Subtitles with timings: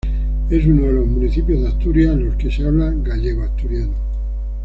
[0.49, 3.93] Es uno de los municipios de Asturias en los que se habla gallego-asturiano.